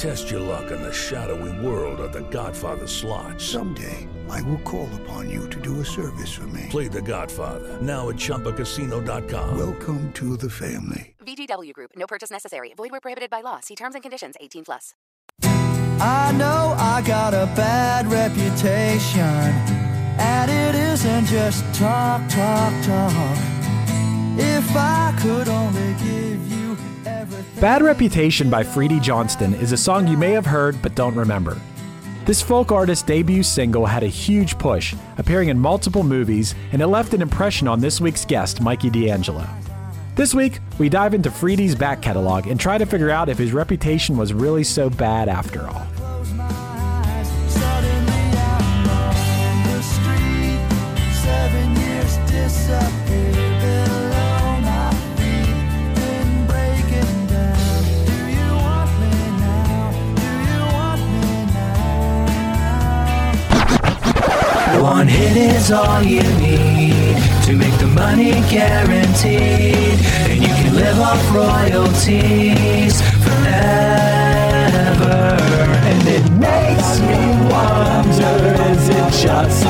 [0.00, 3.38] Test your luck in the shadowy world of The Godfather slot.
[3.38, 6.68] Someday, I will call upon you to do a service for me.
[6.70, 9.58] Play The Godfather now at ChumbaCasino.com.
[9.58, 11.14] Welcome to the family.
[11.26, 11.90] VGW Group.
[11.96, 12.72] No purchase necessary.
[12.78, 13.60] Void where prohibited by law.
[13.60, 14.36] See terms and conditions.
[14.40, 14.94] 18 plus.
[15.42, 19.20] I know I got a bad reputation,
[20.18, 23.38] and it isn't just talk, talk, talk.
[24.38, 26.59] If I could only give you everything.
[27.58, 31.60] Bad Reputation by Freedy Johnston is a song you may have heard but don't remember.
[32.24, 36.86] This folk artist's debut single had a huge push, appearing in multiple movies, and it
[36.86, 39.46] left an impression on this week's guest, Mikey D'Angelo.
[40.14, 43.52] This week, we dive into Freedy's back catalog and try to figure out if his
[43.52, 45.86] reputation was really so bad after all.
[64.80, 70.98] One hit is all you need to make the money guaranteed, and you can live
[70.98, 74.40] off royalties forever.
[75.84, 77.18] And it makes me
[77.52, 78.36] wonder
[78.72, 79.68] is it just a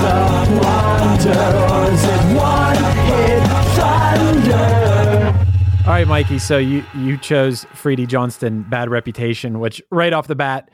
[0.63, 1.43] wonder
[1.75, 3.43] or is it one hit
[3.75, 5.35] thunder?
[5.87, 6.39] All right, Mikey.
[6.39, 10.71] So you you chose Freedy Johnston, Bad Reputation, which right off the bat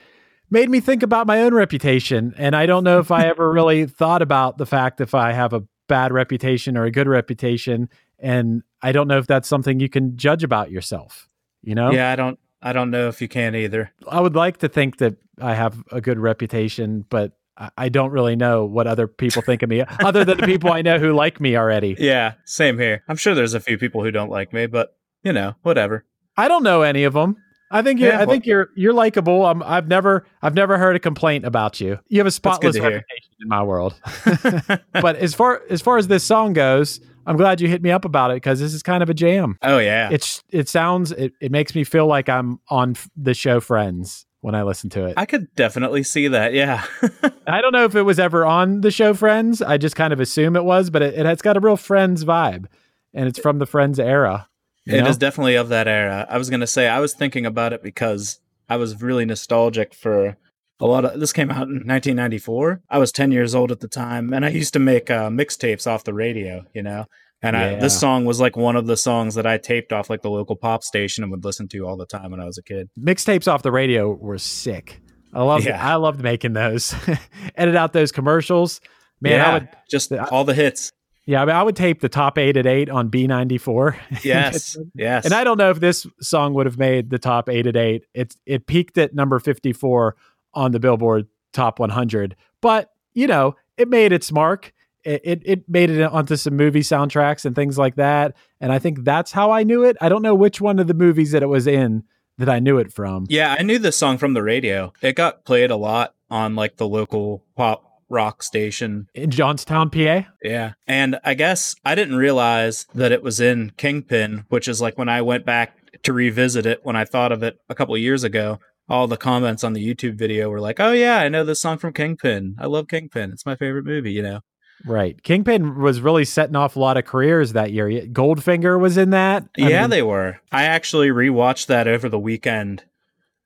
[0.50, 2.34] made me think about my own reputation.
[2.36, 5.52] And I don't know if I ever really thought about the fact if I have
[5.52, 7.88] a bad reputation or a good reputation.
[8.18, 11.28] And I don't know if that's something you can judge about yourself.
[11.62, 11.90] You know?
[11.90, 13.92] Yeah, I don't I don't know if you can either.
[14.08, 17.32] I would like to think that I have a good reputation, but
[17.76, 20.82] I- don't really know what other people think of me, other than the people I
[20.82, 21.96] know who like me already.
[21.98, 23.02] Yeah, same here.
[23.08, 26.04] I'm sure there's a few people who don't like me, but you know, whatever.
[26.36, 27.36] I don't know any of them.
[27.71, 29.44] I think you're, Yeah, I well- think you're you're likable.
[29.47, 31.99] I'm, I've never I've never heard a complaint about you.
[32.09, 34.00] You have a spotless reputation in my world.
[34.93, 38.05] but as far as far as this song goes, I'm glad you hit me up
[38.05, 39.59] about it because this is kind of a jam.
[39.62, 40.09] Oh yeah.
[40.12, 44.55] It's it sounds it, it makes me feel like I'm on the show Friends when
[44.55, 45.15] I listen to it.
[45.16, 46.53] I could definitely see that.
[46.55, 46.84] Yeah.
[47.49, 49.60] I don't know if it was ever on the show Friends.
[49.60, 52.25] I just kind of assume it was, but it, it has got a real Friends
[52.25, 52.66] vibe,
[53.12, 54.49] and it's from the Friends era.
[54.86, 55.08] You It know?
[55.10, 56.26] is definitely of that era.
[56.30, 60.37] I was gonna say I was thinking about it because I was really nostalgic for
[60.81, 62.82] a lot of this came out in 1994.
[62.90, 65.87] I was 10 years old at the time, and I used to make uh, mixtapes
[65.87, 67.06] off the radio, you know.
[67.43, 70.22] And I, this song was like one of the songs that I taped off like
[70.22, 72.62] the local pop station and would listen to all the time when I was a
[72.62, 72.88] kid.
[72.99, 75.00] mixtapes off the radio were sick.
[75.34, 75.87] I loved Yeah.
[75.87, 76.94] I loved making those.
[77.55, 78.81] Edit out those commercials.
[79.20, 80.93] Man, yeah, I would just I- all the hits.
[81.26, 83.99] Yeah, I, mean, I would tape the top eight at eight on B ninety four.
[84.23, 85.25] Yes, yes.
[85.25, 88.05] And I don't know if this song would have made the top eight at eight.
[88.14, 90.17] It's it peaked at number fifty four
[90.55, 94.73] on the Billboard Top 100, but you know it made its mark.
[95.05, 98.37] It, it it made it onto some movie soundtracks and things like that.
[98.61, 99.96] And I think that's how I knew it.
[100.00, 102.05] I don't know which one of the movies that it was in
[102.38, 103.26] that I knew it from.
[103.28, 104.93] Yeah, I knew this song from the radio.
[105.00, 109.08] It got played a lot on like the local pop rock station.
[109.14, 110.26] In Johnstown, PA.
[110.43, 110.73] Yeah.
[110.87, 115.08] And I guess I didn't realize that it was in Kingpin, which is like when
[115.08, 118.25] I went back to revisit it when I thought of it a couple of years
[118.25, 118.58] ago.
[118.88, 121.79] All the comments on the YouTube video were like, "Oh yeah, I know this song
[121.79, 122.55] from Kingpin.
[122.56, 123.32] I love Kingpin.
[123.32, 124.41] It's my favorite movie." You know.
[124.85, 125.20] Right.
[125.23, 127.88] Kingpin was really setting off a lot of careers that year.
[127.88, 129.44] Goldfinger was in that.
[129.59, 130.38] I yeah, mean, they were.
[130.52, 132.85] I actually rewatched that over the weekend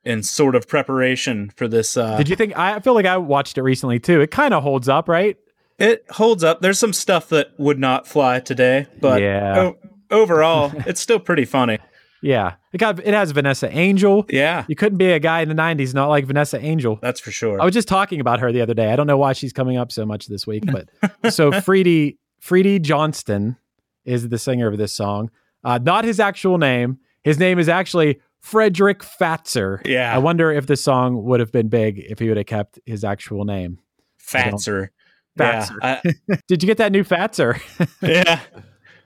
[0.05, 1.97] in sort of preparation for this.
[1.97, 2.57] Uh, Did you think?
[2.59, 4.21] I feel like I watched it recently too.
[4.21, 5.37] It kind of holds up, right?
[5.79, 6.61] It holds up.
[6.61, 9.59] There's some stuff that would not fly today, but Yeah.
[9.59, 9.79] o-
[10.11, 11.79] overall, it's still pretty funny.
[12.23, 12.55] Yeah.
[12.73, 12.99] It got.
[13.01, 14.27] It has Vanessa Angel.
[14.29, 16.99] Yeah, You couldn't be a guy in the '90s not like Vanessa Angel.
[17.01, 17.61] that's for sure.
[17.61, 18.93] I was just talking about her the other day.
[18.93, 20.89] I don't know why she's coming up so much this week, but
[21.33, 23.57] so Freddie Freddie Johnston
[24.05, 25.31] is the singer of this song.
[25.65, 26.99] Uh, not his actual name.
[27.25, 29.81] His name is actually Frederick Fatzer.
[29.87, 30.15] Yeah.
[30.15, 33.05] I wonder if the song would have been big if he would have kept his
[33.05, 33.79] actual name.
[34.23, 34.89] Fatser.
[35.39, 35.77] Fatser.
[35.83, 37.61] Yeah, I- Did you get that new Fatzer?
[38.03, 38.41] yeah.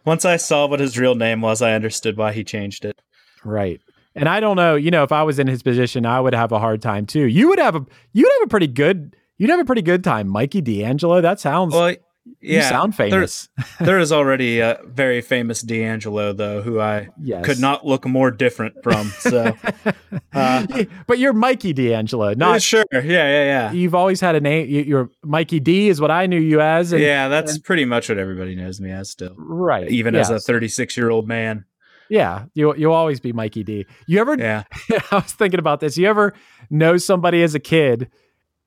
[0.05, 3.01] Once I saw what his real name was, I understood why he changed it.
[3.45, 3.81] right.
[4.17, 6.53] And I don't know, you know, if I was in his position, I would have
[6.53, 7.25] a hard time too.
[7.25, 10.29] You would have a you'd have a pretty good you'd have a pretty good time.
[10.29, 11.97] Mikey D'Angelo, that sounds Well,
[12.41, 13.49] you yeah, sound there- famous.
[13.81, 17.44] there is already a very famous D'Angelo, though, who I Yes.
[17.44, 19.09] could not look more different from.
[19.19, 19.56] So,
[20.32, 20.67] uh,
[21.06, 22.85] but you're Mikey D'Angelo, not sure.
[22.93, 23.73] Yeah, yeah, yeah.
[23.73, 24.69] you've always had a name.
[24.69, 26.93] you- You're Mikey D is what I knew you as.
[26.93, 29.35] And, yeah, that's pretty much what everybody knows me as still.
[29.38, 29.88] right.
[29.91, 31.65] Even as a 36 year old man.
[32.11, 33.87] yeah, you you'll always be Mikey D.
[34.06, 34.37] You ever?
[34.38, 34.65] Yeah.
[35.11, 35.97] I was thinking about this.
[35.97, 36.35] You ever
[36.71, 38.11] know somebody as a kid,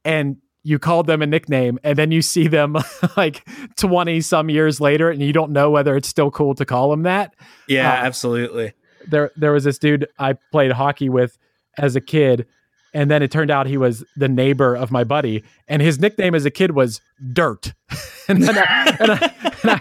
[0.06, 0.38] and
[0.68, 2.76] you called them a nickname, and then you see them
[3.18, 3.48] like
[3.78, 7.04] twenty some years later, and you don't know whether it's still cool to call them
[7.04, 7.34] that.
[7.70, 8.74] Yeah, Uh, absolutely.
[9.08, 11.38] there there was this dude I played hockey with
[11.78, 12.46] as a kid,
[12.94, 16.36] and then it turned out he was the neighbor of my buddy, and his nickname
[16.36, 17.00] as a kid was
[17.34, 17.74] Dirt.
[18.28, 19.34] and then I, and, I,
[19.64, 19.72] and,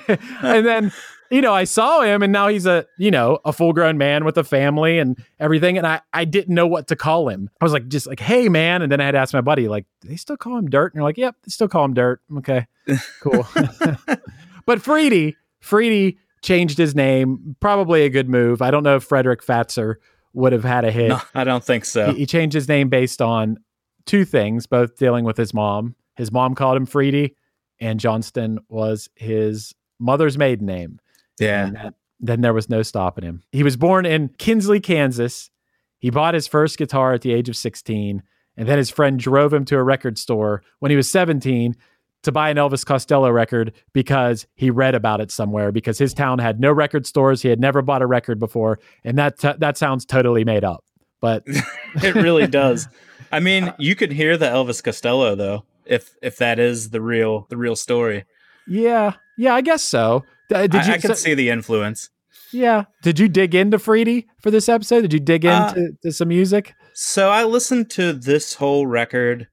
[0.42, 0.92] I, and then
[1.30, 4.24] you know I saw him, and now he's a you know a full grown man
[4.24, 7.50] with a family and everything, and I I didn't know what to call him.
[7.60, 9.68] I was like just like Hey man, and then I had to ask my buddy
[9.68, 11.94] like do they still call him Dirt, and you're like Yep, they still call him
[11.94, 12.20] Dirt.
[12.38, 12.66] Okay,
[13.20, 13.46] cool.
[14.66, 17.56] but Freedy, Freedy changed his name.
[17.60, 18.62] Probably a good move.
[18.62, 19.96] I don't know if Frederick Fatzer
[20.32, 21.08] would have had a hit.
[21.08, 22.12] No, I don't think so.
[22.12, 23.58] He, he changed his name based on
[24.04, 25.94] two things, both dealing with his mom.
[26.16, 27.34] His mom called him Freedy,
[27.80, 30.98] and Johnston was his mother's maiden name.
[31.38, 31.66] Yeah.
[31.66, 33.42] And that- then there was no stopping him.
[33.52, 35.50] He was born in Kinsley, Kansas.
[35.98, 38.22] He bought his first guitar at the age of 16,
[38.56, 41.76] and then his friend drove him to a record store when he was 17
[42.22, 46.38] to buy an Elvis Costello record because he read about it somewhere because his town
[46.38, 47.42] had no record stores.
[47.42, 50.82] He had never bought a record before, and that that sounds totally made up.
[51.20, 51.44] But
[52.02, 52.88] it really does.
[53.30, 57.46] I mean, you could hear the Elvis Costello though, if if that is the real
[57.50, 58.24] the real story.
[58.66, 60.24] yeah, yeah, I guess so.
[60.54, 60.92] Uh, Did I, you?
[60.94, 62.10] I can so- see the influence.
[62.52, 62.84] yeah.
[63.02, 65.02] Did you dig into Freedy for this episode?
[65.02, 66.74] Did you dig Uh, into to some music?
[66.94, 69.48] So I listened to this whole record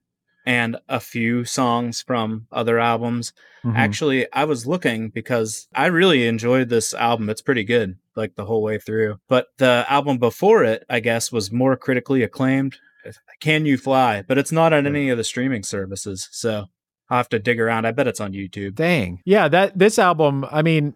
[0.46, 3.32] and a few songs from other albums.
[3.66, 3.76] Mhm.
[3.76, 7.30] Actually, I was looking because I really enjoyed this album.
[7.30, 9.20] It's pretty good, like the whole way through.
[9.30, 12.78] But the album before it, I guess, was more critically acclaimed.
[13.40, 14.22] Can You Fly?
[14.28, 16.28] But it's not on any of the streaming services.
[16.32, 16.66] So
[17.14, 17.86] I'll have to dig around.
[17.86, 18.74] I bet it's on YouTube.
[18.74, 19.22] Dang.
[19.24, 20.96] Yeah, that this album, I mean,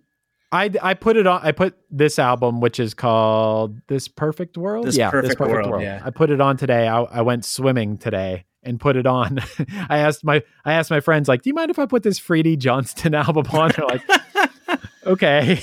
[0.51, 4.88] I I put it on I put this album which is called This Perfect World.
[4.88, 6.01] This yeah, Perfect World, yeah.
[6.03, 6.88] I put it on today.
[6.88, 9.38] I, I went swimming today and put it on.
[9.89, 12.19] I asked my I asked my friends like, "Do you mind if I put this
[12.19, 15.59] Freedy Johnston album on?" They're like, "Okay."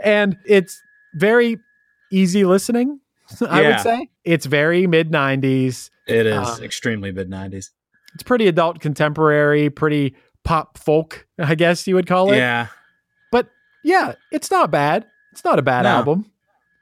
[0.00, 0.80] and it's
[1.14, 1.58] very
[2.10, 3.00] easy listening,
[3.46, 3.68] I Yeah.
[3.70, 4.08] would say.
[4.24, 5.90] It's very mid 90s.
[6.06, 7.70] It is Uh, extremely mid 90s.
[8.16, 12.38] It's pretty adult contemporary, pretty pop folk, I guess you would call it.
[12.38, 12.68] Yeah,
[13.30, 13.50] But
[13.84, 15.04] yeah, it's not bad.
[15.32, 15.90] It's not a bad No.
[15.90, 16.30] album.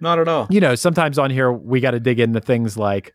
[0.01, 0.47] not at all.
[0.49, 3.13] You know, sometimes on here we got to dig into things like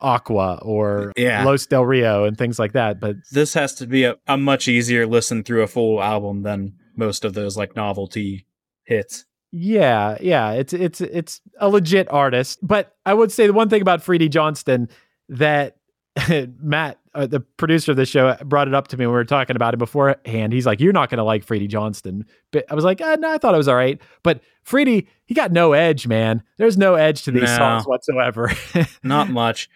[0.00, 1.44] Aqua or Yeah.
[1.44, 2.98] Los Del Rio and things like that.
[2.98, 6.74] But This has to be a, a much easier listen through a full album than
[6.96, 8.46] most of those like novelty
[8.84, 9.26] hits.
[9.52, 12.58] yeah, yeah, it's it's it's a legit artist.
[12.62, 14.88] But I would say the one thing about Freddie Johnston
[15.28, 15.76] that
[16.60, 19.24] Matt, uh, the producer of the show, brought it up to me when we were
[19.24, 20.52] talking about it beforehand.
[20.52, 23.32] He's like, "You're not going to like Freddie Johnston," but I was like, uh, "No,
[23.32, 26.42] I thought it was all right." But Freddie, he got no edge, man.
[26.58, 27.56] There's no edge to these No.
[27.56, 28.50] songs whatsoever.
[29.02, 29.68] Not much.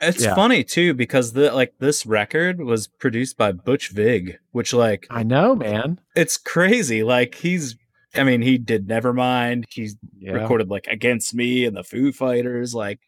[0.00, 0.34] It's Yeah.
[0.36, 5.24] funny too because the like this record was produced by Butch Vig, which like I
[5.24, 5.98] know, man.
[6.14, 7.02] it's crazy.
[7.02, 7.76] Like he's
[8.14, 9.64] I mean, he did Nevermind.
[9.68, 10.32] He's Yeah.
[10.32, 12.74] recorded like Against Me and the Foo Fighters.
[12.74, 13.00] Like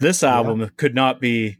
[0.00, 1.58] This album could not be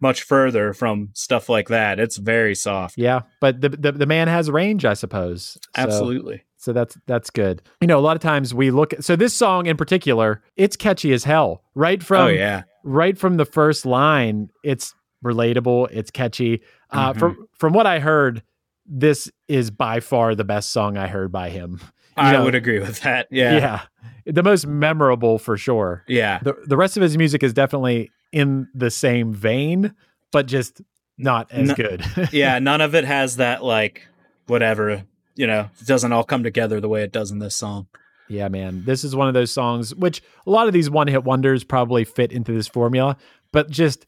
[0.00, 1.98] much further from stuff like that.
[1.98, 2.96] It's very soft.
[2.98, 5.52] Yeah, but the the, the man has range, I suppose.
[5.52, 6.42] So- Absolutely.
[6.58, 7.62] So that's that's good.
[7.80, 10.74] You know, a lot of times we look at so this song in particular, it's
[10.76, 11.62] catchy as hell.
[11.76, 12.62] Right from oh yeah.
[12.82, 14.92] right from the first line, it's
[15.24, 16.62] relatable, it's catchy.
[16.90, 17.18] Uh, Mhm.
[17.18, 18.42] From from what I heard,
[18.84, 21.80] this is by far the best song I heard by him.
[22.18, 23.26] You I know, would agree with that.
[23.30, 23.58] Yeah.
[23.58, 23.82] yeah,
[24.24, 26.02] the most memorable for sure.
[26.08, 26.38] Yeah.
[26.42, 29.94] The the rest of his music is definitely in the same vein,
[30.32, 30.80] but just
[31.18, 32.04] not as No- good.
[32.32, 34.06] yeah, none of it has that like
[34.46, 35.04] whatever,
[35.34, 37.86] you know, it doesn't all come together the way it does in this song.
[38.28, 38.82] Yeah, man.
[38.84, 42.04] This is one of those songs which a lot of these one hit wonders probably
[42.04, 43.16] fit into this formula,
[43.52, 44.06] but just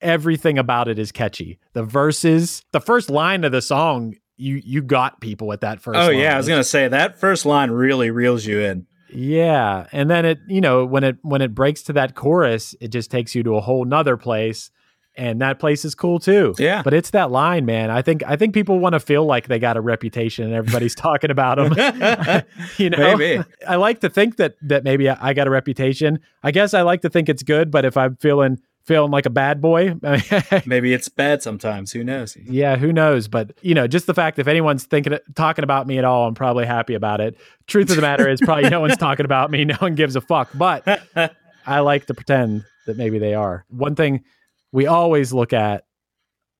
[0.00, 1.58] everything about it is catchy.
[1.72, 5.98] The verses, the first line of the song, you you got people with that first
[5.98, 6.18] oh line.
[6.18, 8.86] yeah, I was gonna say that first line really reels you in.
[9.12, 9.86] Yeah.
[9.92, 13.10] And then it, you know, when it when it breaks to that chorus, it just
[13.10, 14.70] takes you to a whole nother place.
[15.16, 16.54] And that place is cool too.
[16.58, 16.82] Yeah.
[16.82, 17.90] But it's that line, man.
[17.90, 20.94] I think I think people want to feel like they got a reputation and everybody's
[20.96, 22.44] talking about them.
[22.78, 23.42] you know, Maybe.
[23.66, 26.20] I like to think that that maybe I I got a reputation.
[26.42, 28.60] I guess I like to think it's good, but if I'm feeling
[28.90, 29.94] feeling like a bad boy,
[30.66, 31.92] Maybe it's bad sometimes.
[31.92, 32.36] Who knows?
[32.36, 33.28] yeah, who knows?
[33.28, 36.34] But you know, just the fact if anyone's thinking talking about me at all, I'm
[36.34, 37.38] probably happy about it.
[37.68, 39.64] Truth of the matter is, probably no one's talking about me.
[39.64, 40.48] No one gives a fuck.
[40.54, 41.02] But
[41.66, 43.64] I like to pretend that maybe they are.
[43.68, 44.24] One thing
[44.72, 45.84] we always look at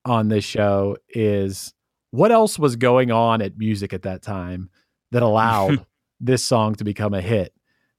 [0.05, 1.73] on this show is
[2.11, 4.69] what else was going on at music at that time
[5.11, 5.85] that allowed
[6.21, 7.53] this song to become a hit.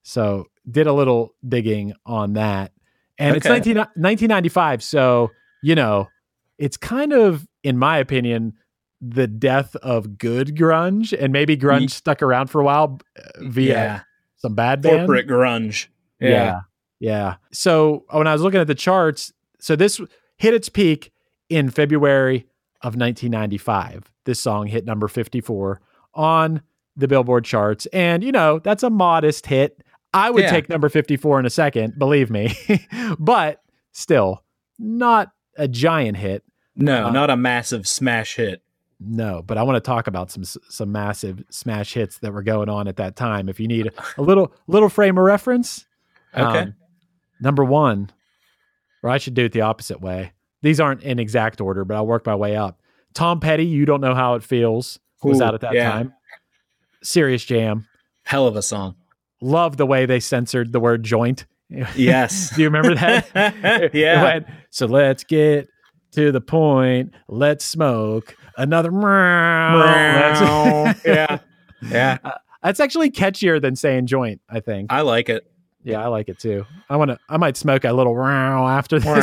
[0.05, 2.73] So did a little digging on that.
[3.23, 4.83] And it's 19, 1995.
[4.83, 5.31] So,
[5.62, 6.09] you know,
[6.59, 8.55] it's kind of, in my opinion,
[9.00, 11.17] the death of good grunge.
[11.19, 14.00] And maybe grunge Ye- stuck around for a while uh, via yeah.
[14.37, 15.07] some bad bands.
[15.07, 15.88] Corporate grunge.
[16.21, 16.29] Yeah.
[16.29, 16.61] Yeah.
[17.00, 17.35] yeah.
[17.52, 20.00] So when I was looking at the charts, so this
[20.37, 21.12] hit its peak
[21.49, 22.47] in February
[22.81, 24.12] of 1995.
[24.25, 25.81] This song hit number 54
[26.14, 26.62] on
[26.97, 27.87] the Billboard charts.
[27.87, 29.83] And, you know, that's a modest hit.
[30.14, 30.50] I would Yeah.
[30.50, 32.54] take number 54 in a second, believe me.
[33.19, 34.45] but still,
[34.78, 36.45] not a giant hit.
[36.76, 38.62] No, Uh, not a massive smash hit.
[39.00, 42.69] No, but I want to talk about some some massive smash hits that were going
[42.69, 43.49] on at that time.
[43.49, 45.87] If you need a little little frame of reference,
[46.37, 46.59] Okay.
[46.61, 46.75] um,
[47.40, 48.11] number one,
[49.02, 50.33] or I should do it the opposite way.
[50.62, 52.81] These aren't in exact order, but I'll work my way up.
[53.12, 55.90] Tom Petty, you don't know how it feels, was Ooh, out at that yeah.
[55.90, 56.14] time.
[57.02, 57.88] Serious Jam.
[58.23, 58.95] Hell of a song.
[59.43, 61.47] Love the way they censored the word joint.
[61.97, 62.55] Yes.
[62.55, 63.91] Do you remember that?
[63.95, 64.23] Yeah.
[64.23, 65.69] went, so let's get
[66.13, 67.15] to the point.
[67.29, 68.91] Let's smoke another.
[71.05, 71.39] Yeah.
[71.83, 72.19] Yeah.
[72.23, 72.33] Uh,
[72.63, 74.93] that's actually catchier than saying joint, I think.
[74.93, 75.47] I like it.
[75.83, 76.65] Yeah, I like it too.
[76.89, 77.19] I want to.
[77.29, 79.15] I might smoke a little row after this.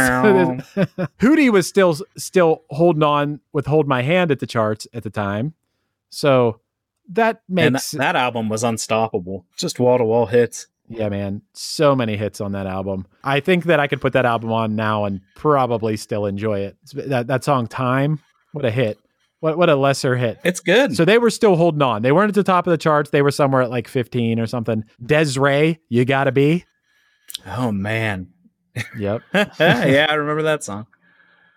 [1.22, 5.10] Hootie was still still holding on with "Hold My Hand" at the charts at the
[5.10, 5.54] time,
[6.10, 6.60] so
[7.10, 9.46] that makes th- that album was unstoppable.
[9.58, 10.68] Just wall to wall hits.
[10.88, 13.06] yeah, man, so many hits on that album.
[13.24, 16.78] I think that I could put that album on now and probably still enjoy it.
[16.94, 18.20] That that song "Time,"
[18.54, 18.98] what a hit!
[19.40, 20.40] What what a lesser hit.
[20.44, 20.96] It's good.
[20.96, 22.02] So they were still holding on.
[22.02, 23.10] They weren't at the top of the charts.
[23.12, 24.84] They were somewhere at like 15 or something.
[25.04, 26.66] Des'ree, you gotta be.
[27.46, 28.28] oh man.
[28.98, 29.22] Yep.
[29.34, 30.88] yeah, I remember that song.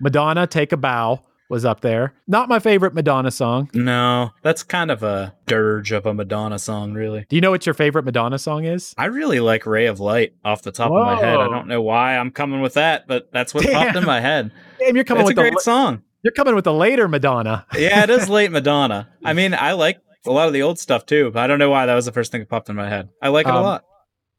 [0.01, 2.15] Madonna, Take a Bow was up there.
[2.27, 3.71] Not my favorite Madonna song.
[3.75, 7.25] No, that's kind of a dirge of a Madonna song, really.
[7.29, 8.93] Do you know what your favorite Madonna song is?
[8.99, 11.37] I really like Ray of Light off the top of my head.
[11.39, 13.75] I don't know why I'm coming with that, but that's what Damn.
[13.75, 14.51] popped in my head.
[14.81, 16.03] Damn, you're coming with the great la- song.
[16.23, 17.67] you're coming with the later Madonna.
[17.77, 19.09] Yeah, it is late Madonna.
[19.25, 21.71] I mean, I like a lot of the old stuff too, but I don't know
[21.71, 23.11] why that was the first thing that popped in my head.
[23.21, 23.85] I like it a Um, lot.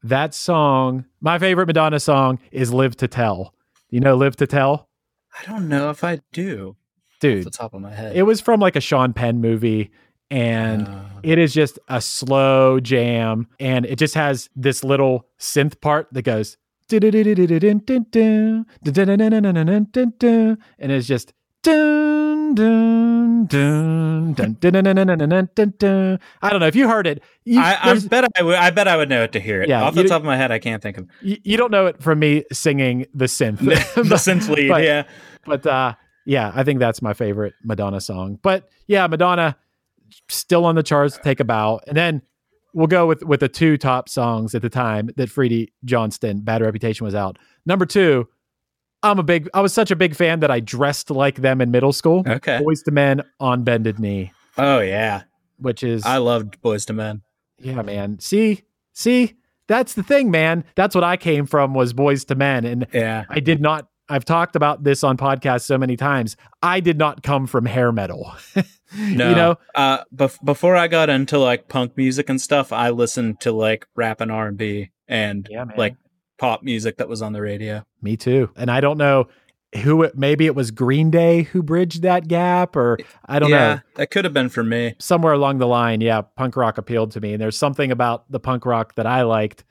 [0.02, 3.54] That song, my favorite Madonna song is Live to Tell.
[3.88, 4.88] You know Live to Tell?
[5.40, 6.76] I don't know if I do
[7.24, 7.44] dude.
[7.44, 8.16] the top of my head.
[8.16, 9.90] It was from like a Sean Penn movie
[10.30, 15.80] and uh, it is just a slow jam and it just has this little synth
[15.80, 16.56] part that goes
[20.78, 21.32] and it's just
[26.42, 27.22] I don't know if you heard it.
[27.44, 28.74] You, I, I bet I would.
[28.74, 29.68] Bet I would know it to hear it.
[29.68, 31.08] Yeah, off the top of my head, I can't think of.
[31.22, 34.68] You, you don't know it from me singing the synth, the, the synth lead.
[34.68, 35.04] But, yeah,
[35.46, 35.94] but uh,
[36.26, 39.56] yeah i think that's my favorite madonna song but yeah madonna
[40.28, 42.22] still on the charts take a bow and then
[42.72, 46.60] we'll go with with the two top songs at the time that Freddie Johnston Bad
[46.62, 48.28] Reputation was out number two
[49.02, 51.70] i'm a big i was such a big fan that i dressed like them in
[51.70, 52.60] middle school Okay.
[52.62, 55.22] Boyz II Men on bended knee Oh yeah,
[55.58, 57.22] which is I loved Boyz II Men.
[57.58, 58.62] yeah man see
[58.92, 59.34] see
[59.66, 60.62] that's the thing, man.
[60.74, 63.24] That's what I came from was Boyz II Men, and Yeah.
[63.30, 63.88] I did not.
[64.08, 66.36] I've talked about this on podcasts so many times.
[66.62, 68.32] I did not come from hair metal.
[68.96, 69.30] No.
[69.30, 73.40] You know, uh, bef- before I got into like punk music and stuff, I listened
[73.40, 75.96] to like rap and R and B and like
[76.38, 77.84] pop music that was on the radio.
[78.02, 78.50] me too.
[78.54, 79.26] And I don't know
[79.82, 80.16] who it.
[80.16, 83.56] Maybe it was Green Day who bridged that gap, or I don't know.
[83.56, 83.80] yeah, know.
[83.96, 84.94] that could have been for me.
[85.00, 88.38] Somewhere along the line, yeah, punk rock appealed to me, and there's something about the
[88.38, 89.64] punk rock that I liked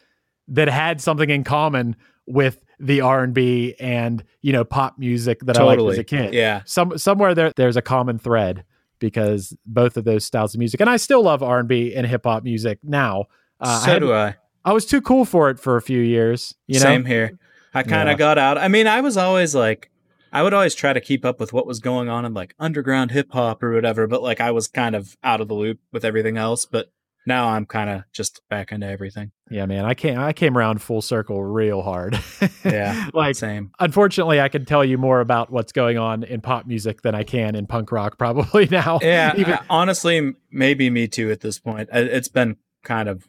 [0.50, 1.96] that had something in common
[2.28, 6.04] with the R and B and you know pop music that I liked as a
[6.04, 6.34] kid.
[6.34, 6.62] Yeah.
[6.66, 8.64] some somewhere there there's a common thread
[9.00, 12.44] because both of those styles of music and I still love R&B and hip hop
[12.44, 13.26] music now.
[13.60, 14.36] Uh, I, so had- do I.
[14.66, 16.86] I was too cool for it for a few years, you know.
[16.86, 17.38] Same here.
[17.74, 18.18] I kind of Yeah.
[18.20, 18.58] got out.
[18.58, 19.92] I mean, I was always like,
[20.32, 23.12] I would always try to keep up with what was going on in like underground
[23.12, 26.06] hip hop or whatever, but like I was kind of out of the loop with
[26.06, 26.66] everything else.
[26.66, 26.92] But
[27.26, 29.32] now I'm kind of just back into everything.
[29.50, 32.20] Yeah, man, I came I came around full circle real hard.
[32.66, 33.72] Yeah, like Same.
[33.80, 37.24] unfortunately, I can tell you more about what's going on in pop music than I
[37.24, 39.00] can in punk rock probably now.
[39.02, 41.90] Yeah, even I- honestly, maybe me too at this point.
[41.94, 43.28] It's been kind of.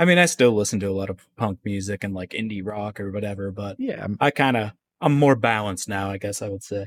[0.00, 3.00] I mean, I still listen to a lot of punk music and like indie rock
[3.00, 6.10] or whatever, but yeah, I kind of I'm more balanced now.
[6.10, 6.86] I guess I would say.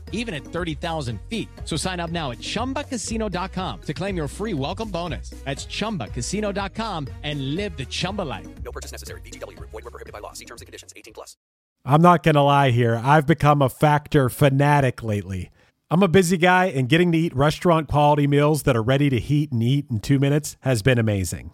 [0.11, 1.49] even at 30,000 feet.
[1.65, 5.31] So sign up now at chumbacasino.com to claim your free welcome bonus.
[5.45, 8.47] That's chumbacasino.com and live the Chumba life.
[8.63, 9.21] No purchase necessary.
[9.21, 9.71] VGW Group.
[9.71, 10.33] Void were prohibited by law.
[10.33, 10.93] See terms and conditions.
[10.95, 11.35] 18 plus.
[11.83, 13.01] I'm not going to lie here.
[13.03, 15.49] I've become a factor fanatic lately.
[15.89, 19.19] I'm a busy guy, and getting to eat restaurant quality meals that are ready to
[19.19, 21.51] heat and eat in two minutes has been amazing.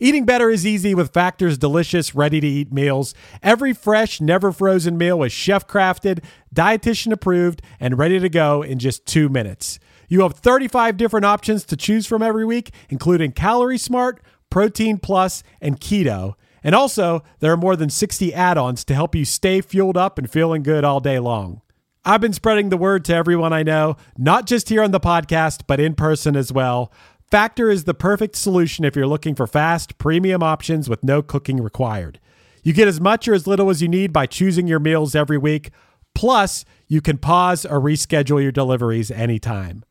[0.00, 3.14] Eating better is easy with Factor's delicious, ready to eat meals.
[3.42, 6.24] Every fresh, never frozen meal is chef crafted,
[6.54, 9.78] dietitian approved, and ready to go in just two minutes.
[10.08, 15.42] You have 35 different options to choose from every week, including Calorie Smart, Protein Plus,
[15.60, 16.34] and Keto.
[16.62, 20.18] And also, there are more than 60 add ons to help you stay fueled up
[20.18, 21.60] and feeling good all day long.
[22.06, 25.62] I've been spreading the word to everyone I know, not just here on the podcast,
[25.66, 26.92] but in person as well.
[27.34, 31.60] Factor is the perfect solution if you're looking for fast, premium options with no cooking
[31.60, 32.20] required.
[32.62, 35.36] You get as much or as little as you need by choosing your meals every
[35.36, 35.70] week.
[36.14, 39.84] Plus, you can pause or reschedule your deliveries anytime.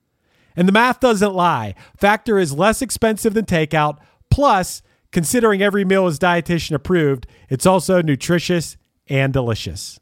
[0.56, 1.76] And the math doesn't lie.
[1.98, 3.98] Factor is less expensive than takeout.
[4.32, 8.78] Plus, considering every meal is dietitian approved, it's also nutritious
[9.10, 10.00] and delicious.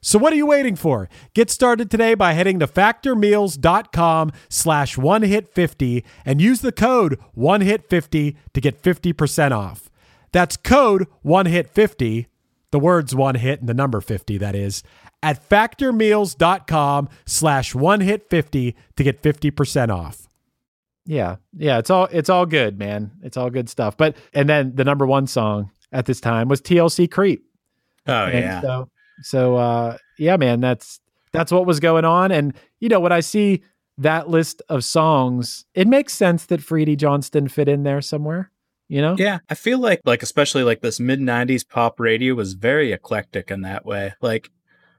[0.00, 1.08] So what are you waiting for?
[1.34, 7.18] Get started today by heading to factormeals.com slash one hit 50 and use the code
[7.34, 9.90] one hit 50 to get 50% off.
[10.32, 12.28] That's code one hit 50,
[12.70, 14.82] the words one hit and the number 50 that is,
[15.22, 20.28] at factormeals.com slash one hit 50 to get 50% off.
[21.06, 21.36] Yeah.
[21.56, 23.10] Yeah, it's all it's all good, man.
[23.22, 23.96] It's all good stuff.
[23.96, 27.44] But and then the number one song at this time was TLC Creep.
[28.06, 28.60] Oh And yeah.
[28.60, 28.90] So
[29.22, 31.00] so uh yeah, man, that's
[31.32, 32.32] that's what was going on.
[32.32, 33.62] And you know, when I see
[33.98, 38.50] that list of songs, it makes sense that Freddie Johnston fit in there somewhere.
[38.88, 39.16] You know?
[39.18, 43.50] Yeah, I feel like like especially like this mid 90s pop radio was very eclectic
[43.50, 44.14] in that way.
[44.22, 44.50] Like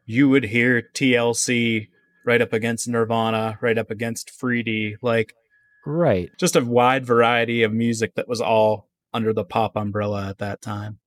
[0.05, 1.87] you would hear TLC
[2.25, 5.33] right up against Nirvana, right up against Freedy, like
[5.85, 6.29] Right.
[6.37, 10.61] just a wide variety of music that was all under the pop umbrella at that
[10.61, 10.99] time.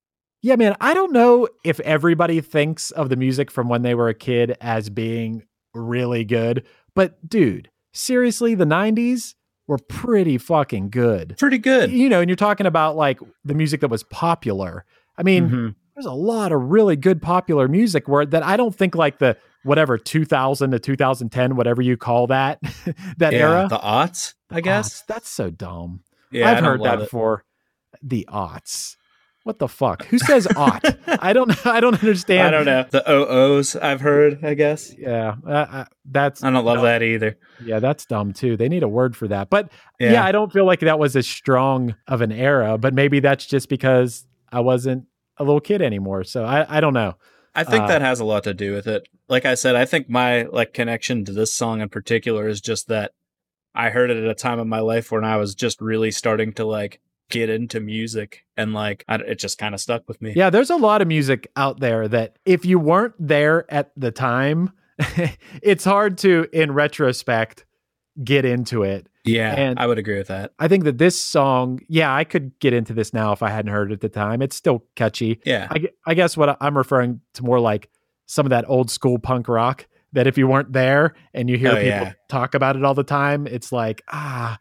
[0.45, 4.09] Yeah, man, I don't know if everybody thinks of the music from when they were
[4.09, 9.35] a kid as being really good, but dude, seriously, the 90s
[9.67, 11.35] were pretty fucking good.
[11.39, 11.91] Pretty good.
[11.91, 14.83] You know, and you're talking about like the music that was popular.
[15.17, 15.75] I mean, Mhm.
[15.95, 19.37] there's a lot of really good popular music where that I don't think like the
[19.63, 22.59] whatever 2000 to 2010 whatever you call that
[23.17, 24.89] that yeah, era the aughts, I guess.
[25.01, 26.01] Aughts, that's so dumb
[26.31, 27.03] yeah, i've heard that it.
[27.05, 27.45] before
[28.01, 28.97] the aughts
[29.43, 30.83] what the fuck who says ought?
[31.21, 32.85] i don't i don't understand I don't know.
[32.89, 34.93] The OOs I've heard, I guess.
[34.97, 36.85] yeah uh, uh, that's I don't love dumb.
[36.85, 37.37] that either.
[37.63, 40.13] yeah that's dumb too they need a word for that but yeah.
[40.13, 40.25] Yeah.
[40.25, 43.69] i don't feel like that was as strong of an era but maybe that's just
[43.69, 45.05] because i wasn't
[45.37, 47.15] a little kid anymore so i i don't know
[47.55, 49.07] I think Uh, that has a lot to do with it.
[49.29, 52.87] Like I said, I think my like connection to this song in particular is just
[52.87, 53.11] that
[53.75, 56.53] I heard it at a time in my life when I was just really starting
[56.53, 56.99] to like
[57.33, 60.33] get into music and like I, it just kind of stuck with me.
[60.35, 64.11] Yeah, there's a lot of music out there that if you weren't there at the
[64.11, 64.71] time,
[65.61, 67.65] it's hard to, in retrospect,
[68.23, 69.07] get into it.
[69.25, 70.51] Yeah, And- I would agree with that.
[70.59, 73.71] I think that this song, yeah, I could get into this now if I hadn't
[73.71, 74.41] heard it at the time.
[74.41, 75.39] It's still catchy.
[75.45, 75.67] Yeah.
[75.71, 77.89] I, I guess what I'm referring to more like
[78.25, 81.71] some of that old school punk rock that if you weren't there and you hear
[81.71, 82.13] Oh, people yeah.
[82.29, 84.57] talk about it all the time, it's like, ah,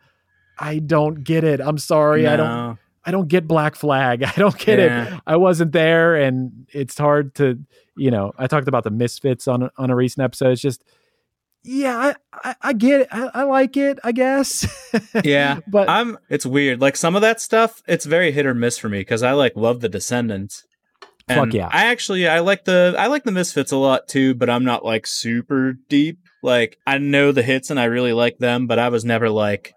[0.62, 1.61] I don't get it.
[1.61, 2.27] I'm sorry.
[2.27, 4.22] I don't I don't get Black Flag.
[4.22, 5.16] I don't get Yeah.
[5.16, 5.20] it.
[5.27, 7.59] I wasn't there and it's hard to,
[7.96, 10.53] you know, I talked about the Misfits on a, on a recent episode.
[10.53, 10.85] It's just
[11.64, 12.14] yeah, I,
[12.51, 13.09] I, I get it.
[13.12, 14.66] I, I like it, I guess.
[15.25, 16.18] Yeah, but I'm.
[16.29, 16.81] It's weird.
[16.81, 19.53] Like some of that stuff, it's very hit or miss for me because I like
[19.57, 20.64] love the Descendents.
[21.29, 21.68] Fuck yeah.
[21.70, 24.85] I actually I like the I like the Misfits a lot too, but I'm not
[24.85, 26.18] like super deep.
[26.42, 29.72] Like I know the hits and I really like them, but I was never like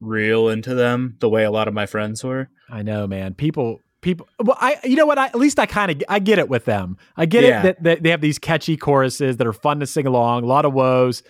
[0.00, 2.48] real into them the way a lot of my friends were.
[2.70, 3.34] I know, man.
[3.34, 4.28] People, people.
[4.42, 5.18] Well, I, you know what?
[5.18, 6.96] I, at least I kind of, I get it with them.
[7.16, 7.60] I get Yeah.
[7.60, 10.44] it that, that they have these catchy choruses that are fun to sing along.
[10.44, 11.22] A lot of woes.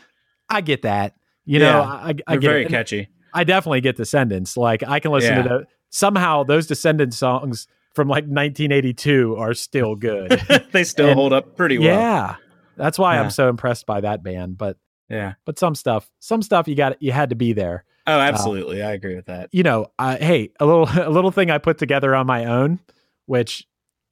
[0.49, 1.15] I get that.
[1.45, 1.83] You know, Yeah.
[1.91, 2.69] I, I get very it.
[2.71, 3.09] Catchy.
[3.33, 4.57] I definitely get Descendents.
[4.57, 5.43] Like I can listen Yeah.
[5.43, 10.31] to the, somehow those Descendents songs from like 1982 are still good.
[10.73, 11.87] they still And- hold up pretty well.
[11.89, 12.37] yeah,
[12.77, 13.23] that's why Yeah.
[13.23, 14.59] I'm so impressed by that band.
[14.59, 14.77] But
[15.09, 15.35] Yeah.
[15.45, 17.85] but some stuff, some stuff you got, you had to be there.
[18.07, 18.83] Oh, absolutely.
[18.83, 19.49] I agree with that.
[19.53, 22.79] you know, I, hey, a little a little thing I put together on my own,
[23.27, 23.67] which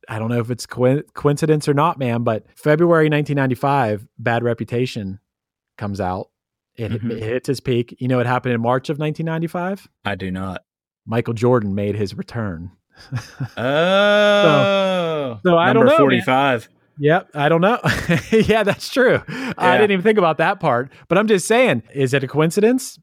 [0.09, 2.23] I don't know if it's coin- coincidence or not, man.
[2.25, 5.21] But February 1995, Bad Reputation
[5.79, 6.31] comes out.
[6.77, 7.13] It, Mhm.
[7.13, 7.97] it hits its peak.
[8.01, 9.89] You know what happened in March of 1995?
[10.05, 10.65] I do not.
[11.07, 12.73] Michael Jordan made his return.
[13.57, 15.99] Oh, so I don't number know, man.
[15.99, 16.69] forty-five.
[16.99, 17.79] Yep, I don't know.
[18.31, 19.21] yeah, that's true.
[19.59, 22.99] I didn't even think about that part, but I'm just saying, is it a coincidence?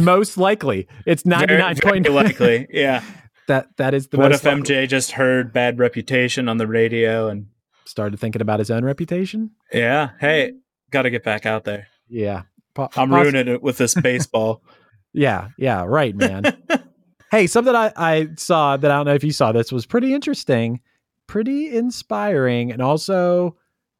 [0.00, 2.66] Most likely, it's 99 very point likely.
[2.70, 3.02] Yeah.
[3.46, 4.62] that that is the what if likely.
[4.62, 7.46] MJ just heard bad reputation on the radio and
[7.84, 9.50] started thinking about his own reputation.
[9.72, 10.52] yeah, hey,
[10.90, 11.86] got to get back out there.
[12.08, 12.42] Yeah.
[12.74, 14.62] Po- I'm ruining it with this baseball.
[15.16, 15.50] Yeah.
[15.56, 15.84] Yeah.
[15.86, 16.42] Right, man.
[17.30, 20.12] hey, something I, I saw that I don't know if you saw this was pretty
[20.12, 20.80] interesting,
[21.28, 23.56] pretty inspiring, and also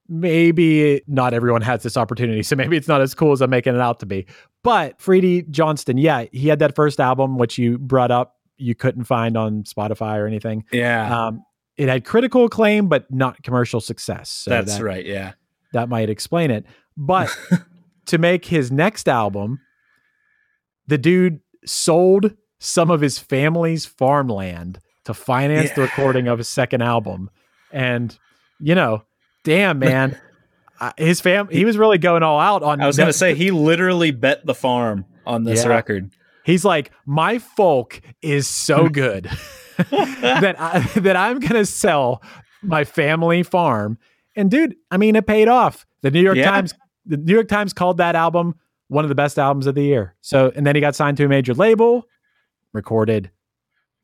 [0.08, 2.42] maybe not everyone has this opportunity.
[2.42, 4.26] So maybe it's not as cool as I'm making it out to be.
[4.62, 9.04] But Freddie Johnston, yeah, he had that first album, which you brought up, you couldn't
[9.04, 10.64] find on Spotify or anything.
[10.72, 11.42] yeah, Um,
[11.76, 14.30] it had critical acclaim, but not commercial success.
[14.30, 15.04] So that's that- right.
[15.04, 15.32] Yeah.
[15.72, 16.64] that might explain it.
[16.96, 17.36] But
[18.06, 19.58] to make his next album,
[20.86, 26.82] the dude sold some of his family's farmland to finance the recording of his second
[26.82, 27.28] album.
[27.72, 28.16] And,
[28.60, 29.02] you know,
[29.44, 30.18] damn, man.
[30.98, 34.10] his fam he was really going all out on I was gonna say he literally
[34.10, 35.70] bet the farm on this Yeah.
[35.70, 36.10] record.
[36.44, 39.24] He's like, my folk is so good
[39.90, 42.22] that I, that I'm gonna sell
[42.62, 43.98] my family farm.
[44.36, 45.86] And dude, I mean, it paid off.
[46.02, 46.50] The New York Yeah.
[46.50, 46.74] Times,
[47.06, 48.56] the New York Times called that album
[48.88, 50.14] one of the best albums of the year.
[50.20, 52.06] So, and then he got signed to a major label,
[52.72, 53.30] recorded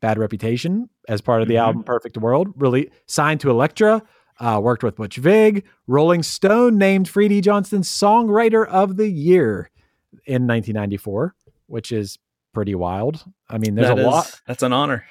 [0.01, 1.61] Bad Reputation as part of the Mhm.
[1.61, 2.49] album Perfect World.
[2.57, 4.03] Really signed to Elektra.
[4.41, 5.65] Uh, worked with Butch Vig.
[5.87, 9.71] Rolling Stone named Freddie Johnston Songwriter of the Year
[10.25, 11.35] in 1994,
[11.67, 12.19] which is
[12.55, 13.23] pretty wild.
[13.49, 14.41] I mean, there's That a is- lot.
[14.47, 15.05] That's an honor.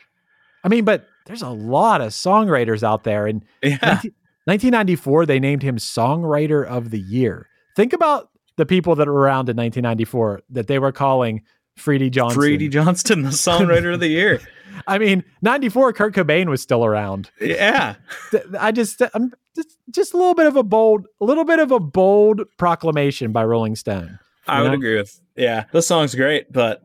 [0.64, 3.28] I mean, but there's a lot of songwriters out there.
[3.28, 3.78] And Yeah.
[3.78, 4.14] 19-
[4.46, 7.48] 1994, they named him Songwriter of the Year.
[7.76, 11.44] Think about the people that were around in 1994 that they were calling
[11.80, 12.40] Freddie Johnson.
[12.40, 14.42] Freddie Johnston, the songwriter of the year.
[14.88, 17.32] I mean, 94, Kurt Cobain was still around.
[17.42, 17.96] Yeah.
[18.60, 21.72] I just, I'm just, just a little bit of a bold, a little bit of
[21.72, 24.20] a bold proclamation by Rolling Stone.
[24.48, 24.74] I would know?
[24.76, 25.20] agree with.
[25.36, 26.82] Yeah, the song's great, but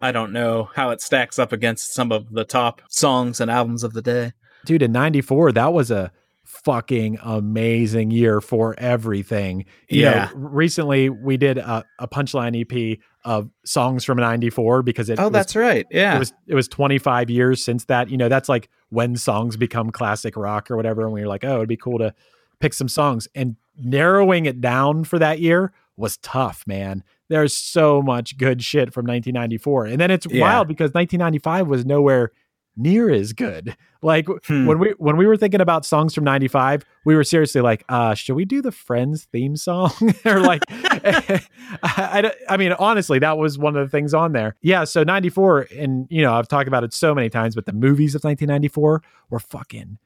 [0.00, 3.82] I don't know how it stacks up against some of the top songs and albums
[3.84, 4.32] of the day.
[4.66, 6.12] dude in 94 that was a
[6.44, 10.26] fucking amazing year for everything you Yeah.
[10.32, 15.24] know recently we did a, a punchline ep of songs from 94 because it Oh,
[15.24, 15.86] was, that's right.
[15.90, 16.16] Yeah.
[16.16, 19.90] it was it was 25 years since that you know that's like when songs become
[19.90, 22.12] classic rock or whatever and we were like oh it'd be cool to
[22.60, 28.02] pick some songs and narrowing it down for that year was tough man there's so
[28.02, 30.42] much good shit from 1994 and then it's Yeah.
[30.42, 32.30] wild because 1995 was nowhere
[32.76, 34.66] near as good like Hmm.
[34.66, 38.14] when we when we were thinking about songs from 95 we were seriously like uh
[38.14, 39.92] should we do the friends theme song
[40.24, 41.48] or like I,
[41.82, 45.68] I I mean honestly that was one of the things on there yeah so 94
[45.76, 49.02] and you know i've talked about it so many times but the movies of 1994
[49.30, 49.98] were fucking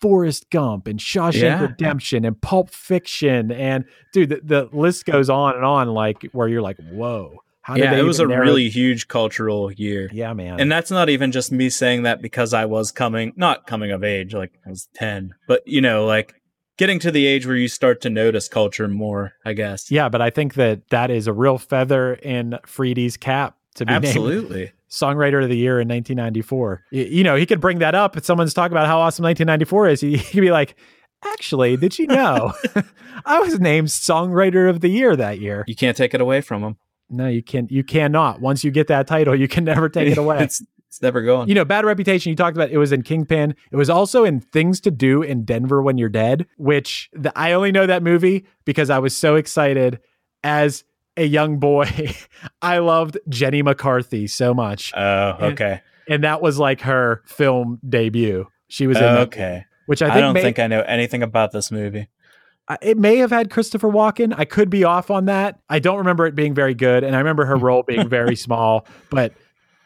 [0.00, 1.60] Forrest Gump and Shawshank Yeah.
[1.60, 6.46] Redemption and Pulp Fiction and dude the, the list goes on and on like where
[6.46, 7.36] you're like whoa
[7.68, 10.08] how yeah, it was a narrow- really huge cultural year.
[10.12, 13.66] yeah man And that's not even just me saying that because I was coming, not
[13.66, 16.34] coming of age, like I was 10, but you know, like
[16.78, 19.90] getting to the age where you start to notice culture more, I guess.
[19.90, 23.92] Yeah, but I think that that is a real feather in Freedy's cap to be
[23.92, 24.72] named Absolutely.
[24.90, 26.84] Songwriter of the Year in 1994.
[26.90, 29.88] Y- You know, he could bring that up if someone's talking about how awesome 1994
[29.88, 30.00] is.
[30.00, 30.74] He, he could be like,
[31.24, 32.52] actually, did you know
[33.26, 35.64] I was named Songwriter of the Year that year?
[35.66, 36.76] You can't take it away from them.
[37.10, 37.70] No, you can't.
[37.70, 38.40] you cannot.
[38.40, 40.38] Once you get that title, you can never take it away.
[40.42, 41.48] it's it's never going.
[41.48, 43.54] You know, Bad Reputation, you talked about it was in Kingpin.
[43.70, 47.52] It was also in Things to Do in Denver When You're Dead, which the, I
[47.52, 50.00] only know that movie because I was so excited
[50.42, 50.84] as
[51.18, 52.14] a young boy.
[52.62, 54.92] I loved Jenny McCarthy so much.
[54.96, 55.82] Oh, okay.
[56.08, 58.46] And that was like her film debut.
[58.68, 59.66] She was in that, okay.
[59.86, 62.08] which I I, don't may, think I know anything about this movie.
[62.82, 64.34] It may have had Christopher Walken.
[64.36, 65.58] I could be off on that.
[65.68, 67.02] I don't remember it being very good.
[67.04, 69.32] And I remember her role being very small, but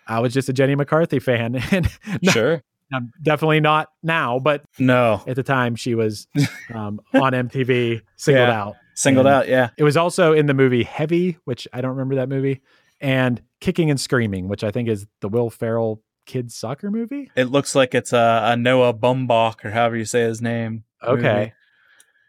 [0.08, 1.62] I was just a Jenny McCarthy fan.
[1.72, 1.88] And
[2.22, 2.62] no, Sure.
[2.92, 5.22] I'm definitely not now, but No.
[5.26, 6.26] at the time she was
[6.74, 8.60] um, on MTV singled Yeah.
[8.62, 8.76] out.
[8.94, 9.70] Singled And out, yeah.
[9.78, 12.60] It was also in the movie Heavy, which I don't remember that movie,
[13.00, 17.30] and Kicking and Screaming, which I think is the Will Ferrell kids soccer movie.
[17.34, 20.84] It looks like it's a, a Noah Bumbach or however you say his name.
[21.02, 21.22] Okay.
[21.38, 21.52] movie.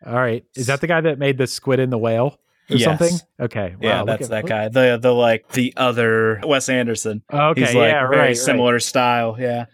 [0.05, 0.43] All right.
[0.55, 2.37] Is that the guy that made the Squid and the Whale
[2.69, 2.83] or Yes.
[2.83, 3.17] something?
[3.39, 3.75] Okay.
[3.81, 4.69] Yeah, Wow, look that's at- that look- guy.
[4.69, 7.21] The the like the other Wes Anderson.
[7.31, 7.61] Okay.
[7.61, 8.07] He's like yeah.
[8.07, 8.17] very right.
[8.27, 8.37] right.
[8.37, 9.35] similar style.
[9.39, 9.65] Yeah.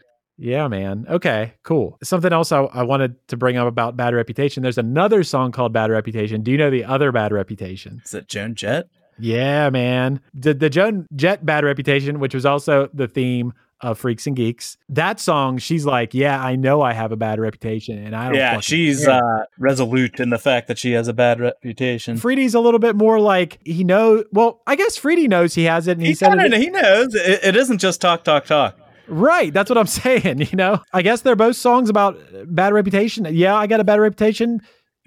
[0.41, 1.05] Yeah, man.
[1.09, 1.97] Okay, cool.
[2.01, 4.63] Something else I, I wanted to bring up about Bad Reputation.
[4.63, 6.43] There's another song called Bad Reputation.
[6.43, 8.01] Do you know the other Bad Reputation?
[8.05, 8.87] Is it Joan Jett?
[9.19, 10.21] Yeah, man.
[10.33, 14.77] The the Joan Jett Bad Reputation, which was also the theme of Freaks and Geeks.
[14.89, 18.35] That song, she's like, "Yeah, I know I have a bad reputation, and I don't."
[18.35, 22.17] Yeah, she's care." uh, resolute in the fact that she has a bad reputation.
[22.17, 24.25] Freedy's a little bit more like he knows.
[24.31, 26.53] Well, I guess Freedy knows he has it, and he, he said it.
[26.53, 28.77] he knows it, it isn't just talk, talk, talk.
[29.07, 30.39] Right, that's what I'm saying.
[30.41, 33.25] You know, I guess they're both songs about bad reputation.
[33.31, 34.61] Yeah, I got a bad reputation.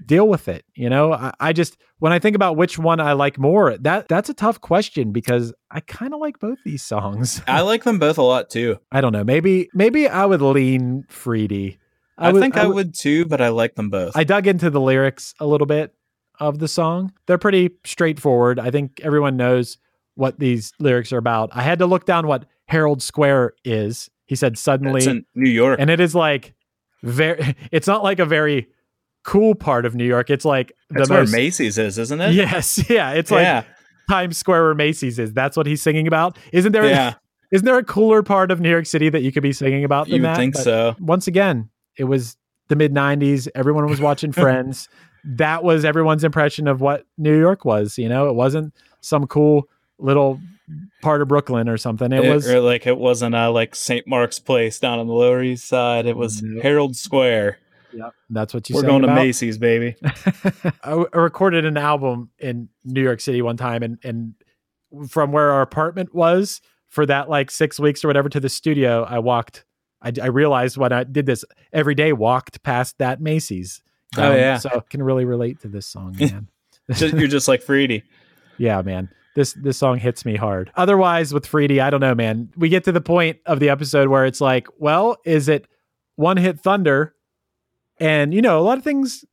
[0.07, 0.65] Deal with it.
[0.75, 4.09] You know, I, I just when I think about which one I like more, that
[4.09, 7.41] that's a tough question because I kind of like both these songs.
[7.47, 8.79] I like them both a lot too.
[8.91, 9.25] I don't know.
[9.25, 11.79] Maybe maybe I would lean Freedy.
[12.19, 14.17] I, think I would too, but I like them both.
[14.17, 15.95] I dug into the lyrics a little bit
[16.39, 17.13] of the song.
[17.27, 18.59] They're pretty straightforward.
[18.59, 19.79] I think everyone knows
[20.15, 21.51] what these lyrics are about.
[21.53, 24.11] I had to look down what Herald Square is.
[24.27, 25.79] He said suddenly it's in New York.
[25.81, 26.55] and it is like
[27.03, 28.69] very it's not like a very
[29.25, 30.31] cool part of New York.
[30.31, 32.33] It's like the That's where most Macy's is, isn't it?
[32.35, 33.13] Yes, yeah.
[33.13, 33.65] It's like yeah,
[34.09, 35.33] Times Square where Macy's is.
[35.33, 36.37] That's what he's singing about.
[36.53, 37.15] Isn't there yeah.
[37.53, 40.07] isn't there a cooler part of New York City that you could be singing about
[40.07, 40.37] than You would that?
[40.37, 40.97] think But so.
[41.01, 42.37] Once again, it was
[42.69, 43.49] the mid 90s.
[43.55, 44.89] Everyone was watching Friends.
[45.25, 48.29] That was everyone's impression of what New York was, you know?
[48.29, 50.41] It wasn't some cool little
[51.03, 52.11] part of Brooklyn or something.
[52.13, 54.07] It, It- was like it wasn't uh, like St.
[54.09, 56.07] Mark's Place down on the Lower East Side.
[56.07, 56.43] It was.
[56.63, 57.59] Herald Square.
[58.31, 59.15] That's what you We're sang going to.
[59.15, 59.97] Macy's, baby.
[60.85, 64.35] I, I recorded an album in New York City one time, and and
[65.09, 69.05] from where our apartment was for that like six weeks or whatever to the studio,
[69.05, 69.65] I walked.
[70.03, 73.83] I, I realized when I did this every day, walked past that Macy's.
[74.19, 74.59] Um, Oh, yeah.
[74.59, 76.49] so I can really relate to this song, man.
[76.99, 78.03] You're just like Freedy.
[78.59, 79.09] yeah, man.
[79.35, 80.71] This this song hits me hard.
[80.77, 82.51] Otherwise, with Freedy, I don't know, man.
[82.57, 85.67] We get to the point of the episode where it's like, well, is it
[86.17, 87.15] one hit thunder?
[88.03, 89.25] And you know, a lot of things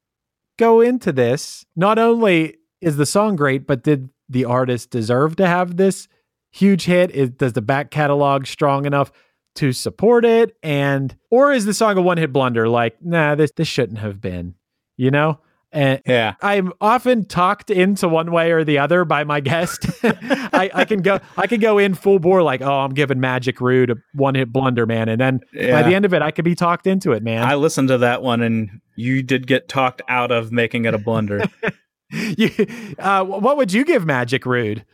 [0.60, 1.66] go into this.
[1.76, 6.08] Not only is the song great, but did the artist deserve to have this
[6.52, 7.10] huge hit?
[7.10, 9.12] Is does the back catalog strong enough
[9.56, 10.56] to support it?
[10.62, 12.70] And or is the song a one hit blunder?
[12.70, 14.54] Like, nah, this this shouldn't have been.
[14.98, 15.40] You know?
[15.72, 16.34] And Yeah.
[16.42, 19.86] I'm often talked into one way or the other by my guest.
[20.04, 23.62] I, I can go I can go in full bore like, oh, I'm giving Magic
[23.62, 25.10] Rude a one hit blunder, man.
[25.10, 27.44] And then by the end of it, I could be talked into it, man.
[27.44, 30.98] I listened to that one and you did get talked out of making it a
[30.98, 31.46] blunder.
[32.12, 32.50] you,
[32.98, 34.86] uh, what would you give Magic Rude?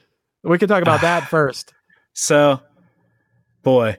[0.43, 1.73] We could talk about that first.
[2.13, 2.59] so,
[3.63, 3.97] boy,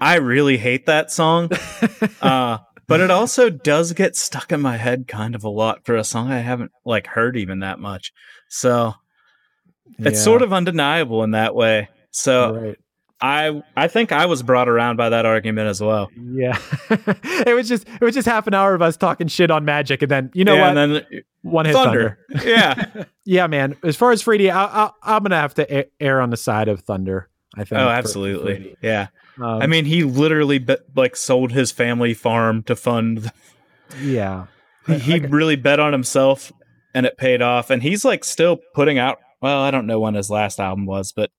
[0.00, 1.50] I really hate that song.
[2.22, 5.94] uh, but it also does get stuck in my head kind of a lot for
[5.96, 8.12] a song I haven't like heard even that much.
[8.48, 8.94] So,
[9.98, 11.88] it's sort of undeniable in that way.
[12.10, 12.78] So, right.
[13.20, 16.08] I I think I was brought around by that argument as well.
[16.16, 16.58] Yeah,
[16.90, 20.02] it was just it was just half an hour of us talking shit on Magic,
[20.02, 20.76] and then you know yeah, what?
[20.76, 22.18] and then One hit Thunder.
[22.32, 22.48] thunder.
[22.48, 23.04] yeah.
[23.24, 23.76] Yeah, man.
[23.82, 26.80] As far as Freedy, I, I, I'm gonna have to err on the side of
[26.80, 27.28] Thunder.
[27.54, 27.78] I think.
[27.78, 28.54] Oh, absolutely.
[28.54, 28.76] for Freedy.
[28.80, 29.08] Yeah.
[29.40, 33.30] Um, I mean, he literally bet, like sold his family farm to fund.
[34.00, 34.46] yeah.
[34.86, 36.50] He, he really bet on himself,
[36.94, 37.70] and it paid off.
[37.70, 39.18] And he's like still putting out.
[39.40, 41.30] Well, I don't know when his last album was, but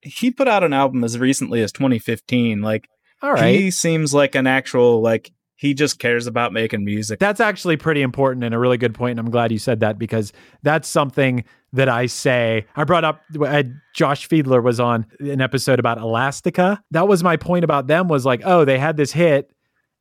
[0.00, 2.60] he put out an album as recently as 2015.
[2.60, 2.88] Like
[3.22, 3.54] All right.
[3.54, 7.18] he seems like an actual like he just cares about making music.
[7.18, 9.18] That's actually pretty important and a really good point.
[9.18, 10.32] And I'm glad you said that because
[10.62, 12.66] that's something that I say.
[12.76, 13.62] I brought up uh,
[13.94, 16.82] Josh Fiedler was on an episode about Elastica.
[16.92, 19.50] That was my point about them was like, oh, they had this hit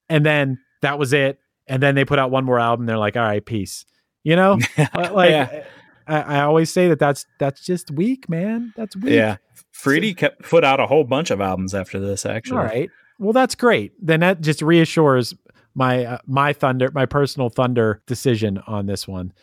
[0.09, 1.39] and then that was it.
[1.67, 2.85] And then they put out one more album.
[2.85, 3.85] They're like, all right, peace.
[4.23, 4.59] You know,
[4.95, 5.63] like Yeah.
[6.07, 8.73] I, I always say that that's that's just weak, man.
[8.77, 9.13] That's weak.
[9.13, 9.37] Yeah.
[9.73, 12.57] Freedy kept put out a whole bunch of albums after this, actually.
[12.59, 12.89] All right.
[13.19, 13.91] Well, that's great.
[14.01, 15.33] Then that just reassures
[15.75, 19.33] my uh, my thunder, my personal thunder decision on this one.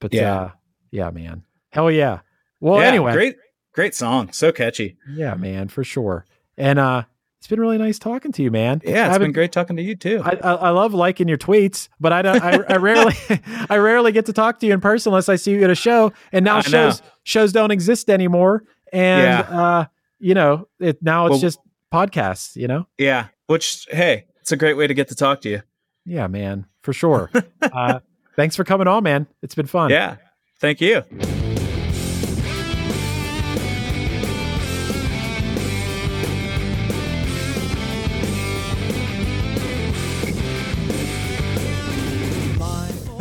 [0.00, 0.40] But yeah, Yeah.
[0.40, 0.50] uh,
[0.90, 1.42] yeah, man.
[1.78, 2.18] Hell yeah.
[2.58, 3.36] Well, Yeah, anyway, Great,
[3.72, 4.32] great song.
[4.32, 4.96] So catchy.
[5.08, 6.26] yeah, man, for sure.
[6.56, 7.04] And uh,
[7.38, 8.82] it's been really nice talking to you, man.
[8.84, 10.20] Yeah, it's been great talking to you too.
[10.24, 12.42] I, I, I love liking your tweets, but I don't.
[12.42, 13.14] I, I rarely,
[13.70, 15.76] I rarely get to talk to you in person unless I see you at a
[15.76, 16.12] show.
[16.32, 18.64] And now I shows shows don't exist anymore.
[18.92, 19.60] And Yeah.
[19.60, 19.84] uh,
[20.18, 21.60] you know, it now it's Well- just
[21.94, 22.56] podcasts.
[22.56, 22.88] You know.
[22.98, 23.28] yeah.
[23.46, 25.62] Which, hey, it's a great way to get to talk to you.
[26.04, 27.30] Yeah, man, for sure.
[27.62, 28.00] uh,
[28.34, 29.28] thanks for coming on, man.
[29.42, 29.90] It's been fun.
[29.90, 30.16] Yeah.
[30.60, 31.04] Thank you.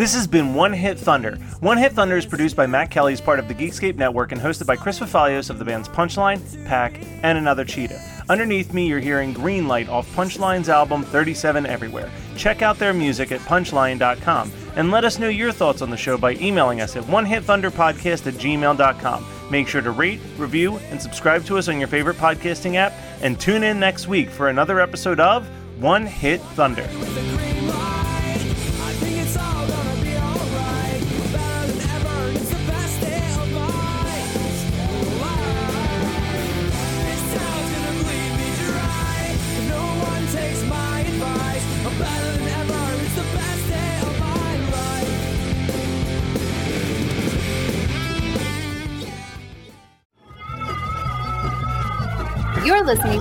[0.08, 1.36] This has been One Hit Thunder.
[1.60, 4.40] One Hit Thunder is produced by Matt Kelly as part of the Geekscape Network and
[4.40, 8.02] hosted by Chris Fafalios of the bands Punchline, Pack, and Another Cheetah.
[8.30, 12.10] Underneath me, you're hearing Green Light off Punchline's album 37 Everywhere.
[12.38, 16.18] Check out their music at punchlion.com and let us know your thoughts on the show
[16.18, 19.26] by emailing us at onehitthunderpodcast at gmail.com.
[19.52, 23.38] Make sure to rate, review, and subscribe to us on your favorite podcasting app, and
[23.38, 25.46] tune in next week for another episode of
[25.82, 26.88] One Hit Thunder.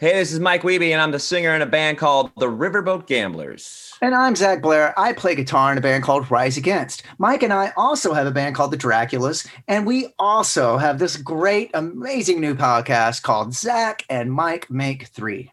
[0.00, 3.06] Hey, this is Mike Wiebe, and I'm the singer in a band called the Riverboat
[3.06, 3.94] Gamblers.
[4.02, 4.92] And I'm Zach Blair.
[4.98, 7.04] I play guitar in a band called Rise Against.
[7.18, 11.16] Mike and I also have a band called the Draculas, and we also have this
[11.16, 15.52] great, amazing new podcast called Zach and Mike Make Three.